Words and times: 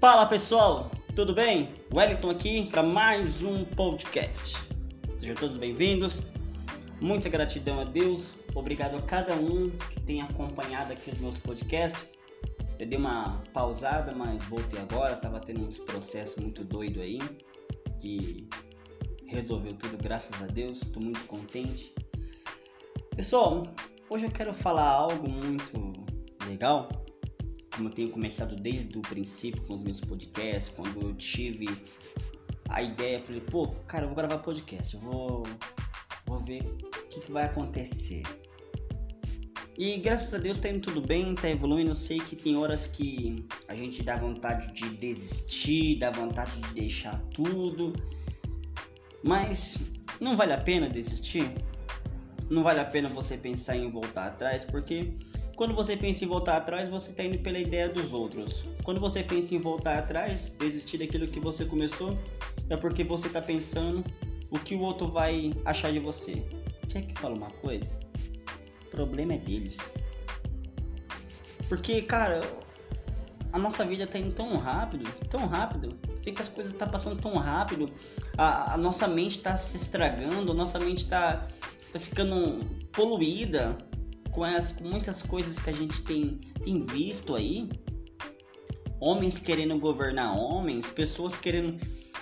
Fala 0.00 0.26
pessoal, 0.26 0.92
tudo 1.16 1.34
bem? 1.34 1.74
Wellington 1.92 2.30
aqui 2.30 2.70
para 2.70 2.84
mais 2.84 3.42
um 3.42 3.64
podcast. 3.64 4.56
Sejam 5.16 5.34
todos 5.34 5.56
bem-vindos. 5.56 6.22
Muita 7.00 7.28
gratidão 7.28 7.80
a 7.80 7.84
Deus, 7.84 8.38
obrigado 8.54 8.96
a 8.96 9.02
cada 9.02 9.34
um 9.34 9.70
que 9.90 10.00
tem 10.02 10.22
acompanhado 10.22 10.92
aqui 10.92 11.10
os 11.10 11.18
meus 11.18 11.36
podcasts. 11.38 12.06
Eu 12.78 12.86
dei 12.86 12.96
uma 12.96 13.42
pausada, 13.52 14.12
mas 14.12 14.40
voltei 14.44 14.78
agora. 14.78 15.16
Tava 15.16 15.40
tendo 15.40 15.66
uns 15.66 15.78
processos 15.78 16.36
muito 16.36 16.62
doido 16.62 17.00
aí 17.00 17.18
que 17.98 18.48
resolveu 19.26 19.74
tudo, 19.74 20.00
graças 20.00 20.40
a 20.40 20.46
Deus. 20.46 20.80
Estou 20.80 21.02
muito 21.02 21.24
contente. 21.26 21.92
Pessoal, 23.16 23.64
hoje 24.08 24.26
eu 24.26 24.30
quero 24.30 24.54
falar 24.54 24.88
algo 24.88 25.28
muito 25.28 25.92
legal 26.46 26.88
como 27.78 27.88
eu 27.90 27.92
tenho 27.92 28.10
começado 28.10 28.56
desde 28.56 28.98
o 28.98 29.02
princípio 29.02 29.62
com 29.62 29.74
os 29.74 29.80
meus 29.80 30.00
podcasts, 30.00 30.68
quando 30.68 31.00
eu 31.00 31.14
tive 31.14 31.68
a 32.68 32.82
ideia, 32.82 33.22
falei, 33.22 33.40
pô, 33.40 33.68
cara, 33.86 34.04
eu 34.04 34.08
vou 34.08 34.16
gravar 34.16 34.38
podcast, 34.38 34.94
eu 34.94 35.00
vou, 35.00 35.44
vou 36.26 36.38
ver 36.40 36.62
o 36.62 37.08
que, 37.08 37.20
que 37.20 37.30
vai 37.30 37.44
acontecer. 37.44 38.24
E 39.78 39.96
graças 39.98 40.34
a 40.34 40.38
Deus 40.38 40.58
tá 40.58 40.68
indo 40.68 40.80
tudo 40.80 41.00
bem, 41.00 41.36
tá 41.36 41.48
evoluindo. 41.48 41.92
Eu 41.92 41.94
sei 41.94 42.18
que 42.18 42.34
tem 42.34 42.56
horas 42.56 42.88
que 42.88 43.46
a 43.68 43.76
gente 43.76 44.02
dá 44.02 44.16
vontade 44.16 44.72
de 44.72 44.88
desistir, 44.96 46.00
dá 46.00 46.10
vontade 46.10 46.60
de 46.60 46.74
deixar 46.74 47.16
tudo. 47.32 47.92
Mas 49.22 49.78
não 50.20 50.36
vale 50.36 50.52
a 50.52 50.58
pena 50.58 50.88
desistir? 50.88 51.48
Não 52.50 52.64
vale 52.64 52.80
a 52.80 52.84
pena 52.84 53.08
você 53.08 53.36
pensar 53.36 53.76
em 53.76 53.88
voltar 53.88 54.26
atrás, 54.26 54.64
porque 54.64 55.16
quando 55.58 55.74
você 55.74 55.96
pensa 55.96 56.24
em 56.24 56.28
voltar 56.28 56.56
atrás, 56.56 56.88
você 56.88 57.10
está 57.10 57.24
indo 57.24 57.40
pela 57.40 57.58
ideia 57.58 57.88
dos 57.88 58.12
outros. 58.12 58.64
Quando 58.84 59.00
você 59.00 59.24
pensa 59.24 59.52
em 59.56 59.58
voltar 59.58 59.98
atrás, 59.98 60.54
desistir 60.56 60.98
daquilo 60.98 61.26
que 61.26 61.40
você 61.40 61.64
começou, 61.64 62.16
é 62.70 62.76
porque 62.76 63.02
você 63.02 63.26
está 63.26 63.42
pensando 63.42 64.04
o 64.52 64.58
que 64.60 64.76
o 64.76 64.80
outro 64.80 65.08
vai 65.08 65.52
achar 65.64 65.90
de 65.90 65.98
você. 65.98 66.46
Quer 66.88 67.02
que 67.02 67.20
fala 67.20 67.34
uma 67.34 67.50
coisa? 67.50 67.98
O 68.86 68.90
problema 68.90 69.34
é 69.34 69.38
deles. 69.38 69.78
Porque, 71.68 72.02
cara, 72.02 72.38
a 73.52 73.58
nossa 73.58 73.84
vida 73.84 74.06
tá 74.06 74.16
indo 74.16 74.30
tão 74.30 74.56
rápido, 74.58 75.10
tão 75.28 75.44
rápido, 75.48 75.98
que 76.22 76.40
as 76.40 76.48
coisas 76.48 76.72
tá 76.72 76.86
passando 76.86 77.20
tão 77.20 77.36
rápido, 77.36 77.90
a, 78.36 78.74
a 78.74 78.76
nossa 78.76 79.08
mente 79.08 79.40
tá 79.40 79.56
se 79.56 79.76
estragando, 79.76 80.52
a 80.52 80.54
nossa 80.54 80.78
mente 80.78 81.08
tá, 81.08 81.48
tá 81.92 81.98
ficando 81.98 82.64
poluída, 82.92 83.76
com, 84.30 84.44
as, 84.44 84.72
com 84.72 84.84
muitas 84.84 85.22
coisas 85.22 85.58
que 85.58 85.70
a 85.70 85.72
gente 85.72 86.02
tem, 86.02 86.40
tem 86.62 86.82
visto 86.84 87.34
aí, 87.34 87.68
homens 89.00 89.38
querendo 89.38 89.78
governar 89.78 90.36
homens, 90.36 90.90
pessoas 90.90 91.36
querendo 91.36 91.78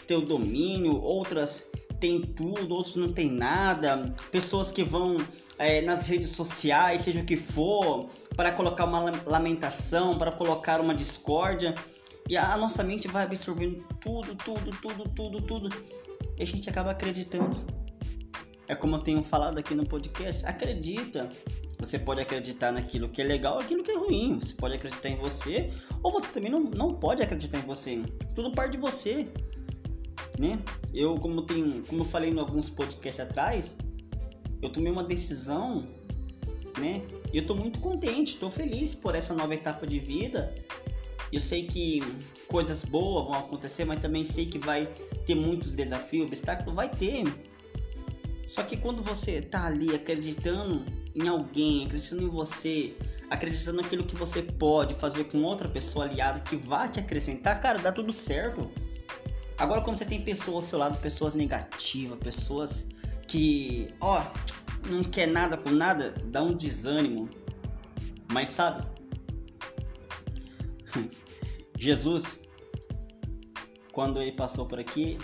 ter 0.07 0.17
o 0.17 0.21
domínio, 0.21 1.01
outras 1.01 1.71
têm 2.01 2.21
tudo, 2.21 2.75
outros 2.75 2.97
não 2.97 3.13
têm 3.13 3.31
nada, 3.31 4.15
pessoas 4.31 4.71
que 4.71 4.85
vão 4.85 5.17
é, 5.59 5.81
nas 5.81 6.07
redes 6.07 6.31
sociais, 6.31 7.03
seja 7.03 7.21
o 7.21 7.25
que 7.25 7.37
for, 7.37 8.09
para 8.37 8.53
colocar 8.53 8.85
uma 8.85 9.11
lamentação, 9.25 10.19
para 10.19 10.31
colocar 10.31 10.81
uma 10.81 10.95
discórdia, 10.95 11.75
e 12.29 12.37
a 12.37 12.57
nossa 12.57 12.83
mente 12.83 13.09
vai 13.09 13.25
absorvendo 13.25 13.85
tudo, 14.01 14.35
tudo, 14.35 14.71
tudo, 14.83 15.05
tudo, 15.09 15.41
tudo, 15.43 15.69
e 16.37 16.43
a 16.43 16.47
gente 16.47 16.69
acaba 16.69 16.91
acreditando. 16.91 17.86
É 18.69 18.75
como 18.75 18.97
eu 18.97 19.01
tenho 19.01 19.23
falado 19.23 19.59
aqui 19.59 19.75
no 19.75 19.87
podcast, 19.87 20.45
acredita, 20.45 21.31
você 21.79 21.99
pode 21.99 22.21
acreditar 22.21 22.73
naquilo 22.73 23.09
que 23.09 23.23
é 23.23 23.25
legal, 23.25 23.59
aquilo 23.59 23.83
que 23.83 23.91
é 23.91 23.97
ruim. 23.97 24.39
Você 24.41 24.55
pode 24.55 24.75
acreditar 24.75 25.09
em 25.09 25.17
você, 25.17 25.71
ou 26.03 26.11
você 26.11 26.29
também 26.33 26.51
não, 26.51 26.61
não 26.61 26.95
pode 26.95 27.23
acreditar 27.23 27.59
em 27.59 27.63
você. 27.63 28.03
Tudo 28.35 28.51
parte 28.53 28.73
de 28.73 28.79
você, 28.79 29.29
né? 30.39 30.59
Eu, 30.93 31.17
como 31.17 31.43
tenho, 31.43 31.83
como 31.87 32.01
eu 32.01 32.05
falei 32.05 32.31
em 32.31 32.39
alguns 32.39 32.69
podcasts 32.69 33.21
atrás, 33.21 33.77
eu 34.61 34.71
tomei 34.71 34.91
uma 34.91 35.05
decisão, 35.05 35.87
né? 36.79 37.03
Eu 37.33 37.47
tô 37.47 37.55
muito 37.55 37.79
contente, 37.81 38.35
estou 38.35 38.51
feliz 38.51 38.95
por 38.95 39.15
essa 39.15 39.35
nova 39.35 39.55
etapa 39.55 39.87
de 39.87 39.99
vida. 39.99 40.55
Eu 41.33 41.41
sei 41.41 41.67
que 41.67 42.01
coisas 42.49 42.85
boas 42.85 43.27
vão 43.27 43.35
acontecer, 43.35 43.85
mas 43.85 44.01
também 44.01 44.25
sei 44.25 44.47
que 44.47 44.59
vai 44.59 44.87
ter 45.27 45.35
muitos 45.35 45.75
desafios, 45.75 46.27
obstáculos, 46.27 46.75
vai 46.75 46.89
ter. 46.89 47.25
Só 48.47 48.63
que 48.63 48.77
quando 48.77 49.03
você 49.03 49.43
tá 49.43 49.67
ali 49.67 49.95
acreditando 49.95 50.85
em 51.15 51.27
alguém, 51.29 51.87
acreditando 51.87 52.23
em 52.23 52.29
você, 52.29 52.97
acreditando 53.29 53.83
naquilo 53.83 54.05
que 54.05 54.15
você 54.15 54.43
pode 54.43 54.95
fazer 54.95 55.25
com 55.25 55.43
outra 55.43 55.69
pessoa 55.69 56.05
aliada 56.05 56.41
que 56.41 56.57
vai 56.57 56.89
te 56.89 57.01
acrescentar, 57.01 57.61
cara, 57.61 57.79
dá 57.79 57.91
tudo 57.91 58.13
certo. 58.13 58.71
Agora 59.59 59.81
quando 59.81 59.97
você 59.97 60.05
tem 60.05 60.23
pessoas 60.23 60.57
ao 60.57 60.63
seu 60.63 60.79
lado, 60.79 60.99
pessoas 61.01 61.35
negativas, 61.35 62.19
pessoas 62.19 62.89
que, 63.27 63.89
ó, 64.01 64.23
não 64.89 65.03
quer 65.03 65.27
nada 65.27 65.57
com 65.57 65.71
nada, 65.71 66.15
dá 66.27 66.43
um 66.43 66.55
desânimo. 66.55 67.29
Mas 68.31 68.51
sabe? 68.51 68.87
Jesus, 71.79 72.41
quando 73.93 74.21
ele 74.21 74.33
passou 74.33 74.67
por 74.67 74.79
aqui, 74.79 75.19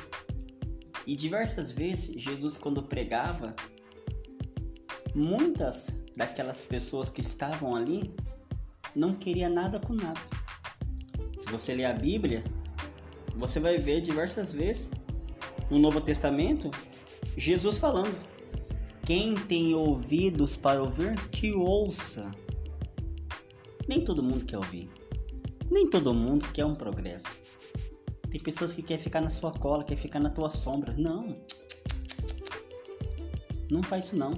e 1.06 1.16
diversas 1.16 1.70
vezes 1.70 2.20
Jesus 2.20 2.56
quando 2.56 2.82
pregava, 2.82 3.54
muitas 5.14 5.88
daquelas 6.16 6.64
pessoas 6.64 7.10
que 7.10 7.20
estavam 7.20 7.74
ali 7.74 8.14
não 8.94 9.14
queria 9.14 9.48
nada 9.48 9.78
com 9.78 9.94
nada. 9.94 10.20
Se 11.40 11.50
você 11.50 11.74
ler 11.74 11.86
a 11.86 11.92
Bíblia, 11.92 12.44
você 13.36 13.58
vai 13.58 13.78
ver 13.78 14.00
diversas 14.00 14.52
vezes 14.52 14.90
no 15.70 15.78
Novo 15.78 16.00
Testamento 16.00 16.70
Jesus 17.36 17.78
falando: 17.78 18.16
Quem 19.04 19.34
tem 19.34 19.74
ouvidos 19.74 20.56
para 20.56 20.82
ouvir, 20.82 21.16
que 21.30 21.52
ouça. 21.52 22.30
Nem 23.88 24.00
todo 24.00 24.22
mundo 24.22 24.44
quer 24.44 24.58
ouvir. 24.58 24.88
Nem 25.70 25.88
todo 25.88 26.12
mundo 26.12 26.46
quer 26.52 26.66
um 26.66 26.74
progresso. 26.74 27.26
Tem 28.32 28.40
pessoas 28.40 28.72
que 28.72 28.82
querem 28.82 29.02
ficar 29.02 29.20
na 29.20 29.28
sua 29.28 29.52
cola, 29.52 29.84
quer 29.84 29.94
ficar 29.94 30.18
na 30.18 30.30
tua 30.30 30.48
sombra. 30.48 30.94
Não. 30.96 31.36
Não 33.70 33.82
faz 33.82 34.06
isso 34.06 34.16
não. 34.16 34.32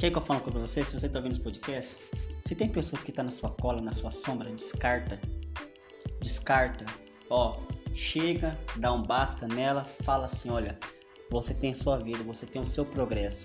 Quer 0.00 0.10
que 0.10 0.18
eu 0.18 0.22
falo 0.22 0.40
com 0.40 0.50
você? 0.50 0.82
Se 0.82 0.98
você 0.98 1.08
tá 1.08 1.20
ouvindo 1.20 1.34
os 1.34 1.38
podcasts, 1.38 1.96
se 2.44 2.56
tem 2.56 2.68
pessoas 2.68 3.02
que 3.02 3.12
tá 3.12 3.22
na 3.22 3.30
sua 3.30 3.50
cola, 3.50 3.80
na 3.80 3.94
sua 3.94 4.10
sombra, 4.10 4.50
descarta. 4.50 5.16
Descarta. 6.20 6.84
Ó, 7.30 7.60
chega, 7.94 8.58
dá 8.78 8.92
um 8.92 9.04
basta 9.04 9.46
nela, 9.46 9.84
fala 9.84 10.26
assim, 10.26 10.50
olha, 10.50 10.76
você 11.30 11.54
tem 11.54 11.72
sua 11.72 11.98
vida, 11.98 12.24
você 12.24 12.46
tem 12.46 12.60
o 12.60 12.66
seu 12.66 12.84
progresso. 12.84 13.44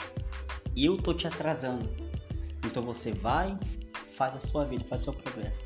E 0.75 0.83
eu 0.83 0.97
tô 0.97 1.13
te 1.13 1.27
atrasando. 1.27 1.87
Então 2.65 2.81
você 2.81 3.11
vai, 3.11 3.55
faz 3.93 4.35
a 4.35 4.39
sua 4.39 4.65
vida, 4.65 4.83
faz 4.83 5.01
o 5.01 5.03
seu 5.03 5.13
progresso. 5.13 5.61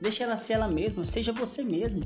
Deixa 0.00 0.24
ela 0.24 0.36
ser 0.36 0.54
ela 0.54 0.68
mesma, 0.68 1.04
seja 1.04 1.32
você 1.32 1.62
mesmo. 1.62 2.02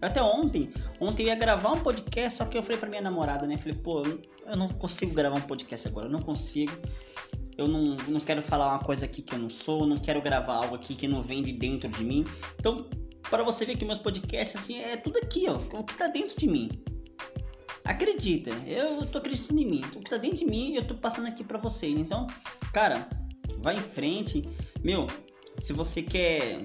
Até 0.00 0.22
ontem, 0.22 0.72
ontem 1.00 1.24
eu 1.24 1.28
ia 1.28 1.34
gravar 1.36 1.72
um 1.72 1.80
podcast, 1.80 2.38
só 2.38 2.44
que 2.44 2.58
eu 2.58 2.62
falei 2.62 2.78
pra 2.78 2.88
minha 2.88 3.02
namorada, 3.02 3.46
né? 3.46 3.56
Falei, 3.56 3.78
pô, 3.78 4.02
eu 4.02 4.56
não 4.56 4.68
consigo 4.68 5.14
gravar 5.14 5.36
um 5.36 5.42
podcast 5.42 5.86
agora, 5.86 6.06
eu 6.06 6.10
não 6.10 6.20
consigo 6.20 6.72
eu 7.56 7.68
não, 7.68 7.96
não 8.08 8.20
quero 8.20 8.42
falar 8.42 8.68
uma 8.68 8.78
coisa 8.78 9.04
aqui 9.04 9.22
que 9.22 9.34
eu 9.34 9.38
não 9.38 9.48
sou, 9.48 9.86
não 9.86 9.98
quero 9.98 10.20
gravar 10.20 10.54
algo 10.54 10.74
aqui 10.74 10.94
que 10.94 11.06
não 11.06 11.20
vem 11.20 11.42
de 11.42 11.52
dentro 11.52 11.88
de 11.88 12.04
mim. 12.04 12.24
Então, 12.58 12.86
para 13.30 13.42
você 13.42 13.64
ver 13.64 13.76
que 13.76 13.84
meus 13.84 13.98
podcasts 13.98 14.56
assim 14.56 14.78
é 14.78 14.96
tudo 14.96 15.18
aqui, 15.18 15.46
ó, 15.48 15.56
o 15.78 15.84
que 15.84 15.94
tá 15.94 16.08
dentro 16.08 16.36
de 16.36 16.46
mim. 16.46 16.70
Acredita, 17.84 18.50
eu 18.66 19.04
tô 19.06 19.18
acreditando 19.18 19.60
em 19.60 19.66
mim, 19.66 19.84
o 19.96 20.00
que 20.00 20.10
tá 20.10 20.16
dentro 20.16 20.38
de 20.38 20.46
mim 20.46 20.74
eu 20.74 20.86
tô 20.86 20.94
passando 20.94 21.26
aqui 21.26 21.44
para 21.44 21.58
vocês. 21.58 21.96
Então, 21.96 22.26
cara, 22.72 23.08
vai 23.58 23.76
em 23.76 23.82
frente. 23.82 24.48
Meu, 24.82 25.06
se 25.58 25.72
você 25.72 26.02
quer 26.02 26.64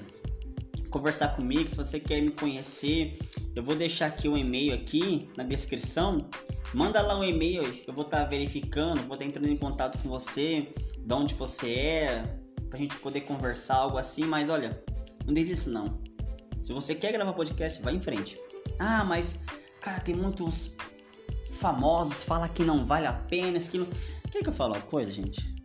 conversar 0.97 1.35
comigo, 1.35 1.69
se 1.69 1.75
você 1.75 1.99
quer 1.99 2.21
me 2.21 2.31
conhecer, 2.31 3.19
eu 3.55 3.61
vou 3.61 3.75
deixar 3.75 4.07
aqui 4.07 4.27
o 4.27 4.33
um 4.33 4.37
e-mail 4.37 4.73
aqui 4.73 5.29
na 5.37 5.43
descrição. 5.43 6.27
Manda 6.73 7.01
lá 7.01 7.19
um 7.19 7.23
e-mail, 7.23 7.63
eu 7.87 7.93
vou 7.93 8.03
estar 8.03 8.23
tá 8.23 8.25
verificando, 8.25 8.97
vou 9.03 9.13
estar 9.13 9.17
tá 9.17 9.25
entrando 9.25 9.47
em 9.47 9.57
contato 9.57 10.01
com 10.01 10.09
você, 10.09 10.73
de 10.97 11.13
onde 11.13 11.35
você 11.35 11.69
é, 11.69 12.39
pra 12.67 12.79
gente 12.79 12.95
poder 12.97 13.21
conversar, 13.21 13.75
algo 13.75 13.97
assim, 13.97 14.23
mas 14.23 14.49
olha, 14.49 14.83
não 15.25 15.33
desista 15.33 15.69
não. 15.69 16.01
Se 16.63 16.73
você 16.73 16.95
quer 16.95 17.11
gravar 17.11 17.33
podcast, 17.33 17.81
vai 17.81 17.95
em 17.95 18.01
frente. 18.01 18.37
Ah, 18.79 19.03
mas 19.03 19.37
cara, 19.79 19.99
tem 19.99 20.15
muitos 20.15 20.75
famosos, 21.53 22.23
fala 22.23 22.49
que 22.49 22.63
não 22.63 22.83
vale 22.83 23.05
a 23.05 23.13
pena, 23.13 23.59
que 23.59 23.77
não... 23.77 23.87
Quer 24.31 24.41
que 24.41 24.49
eu 24.49 24.53
fale 24.53 24.73
uma 24.73 24.81
coisa, 24.81 25.11
gente? 25.11 25.56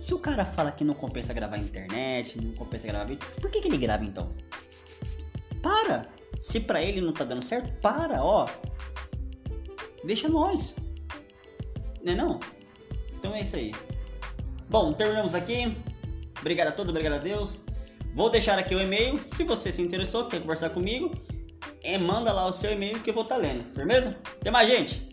Se 0.00 0.14
o 0.14 0.18
cara 0.18 0.46
fala 0.46 0.72
que 0.72 0.82
não 0.82 0.94
compensa 0.94 1.34
gravar 1.34 1.58
internet, 1.58 2.40
não 2.40 2.52
compensa 2.54 2.86
gravar 2.86 3.04
vídeo, 3.04 3.28
por 3.38 3.50
que, 3.50 3.60
que 3.60 3.68
ele 3.68 3.76
grava 3.76 4.02
então? 4.02 4.34
Para! 5.62 6.06
Se 6.40 6.58
pra 6.58 6.82
ele 6.82 7.02
não 7.02 7.12
tá 7.12 7.22
dando 7.22 7.44
certo, 7.44 7.70
para, 7.82 8.24
ó. 8.24 8.48
Deixa 10.02 10.26
nós. 10.26 10.74
Né 12.02 12.14
não? 12.14 12.40
Então 13.18 13.34
é 13.34 13.42
isso 13.42 13.56
aí. 13.56 13.74
Bom, 14.70 14.94
terminamos 14.94 15.34
aqui. 15.34 15.76
Obrigado 16.40 16.68
a 16.68 16.72
todos, 16.72 16.88
obrigado 16.88 17.16
a 17.16 17.18
Deus. 17.18 17.60
Vou 18.14 18.30
deixar 18.30 18.58
aqui 18.58 18.74
o 18.74 18.80
e-mail. 18.80 19.18
Se 19.22 19.44
você 19.44 19.70
se 19.70 19.82
interessou, 19.82 20.26
quer 20.28 20.40
conversar 20.40 20.70
comigo, 20.70 21.14
é, 21.82 21.98
manda 21.98 22.32
lá 22.32 22.46
o 22.46 22.52
seu 22.52 22.72
e-mail 22.72 23.00
que 23.00 23.10
eu 23.10 23.14
vou 23.14 23.24
estar 23.24 23.34
tá 23.34 23.40
lendo. 23.42 23.64
Firmeza? 23.74 24.18
Até 24.40 24.50
mais, 24.50 24.66
gente! 24.66 25.09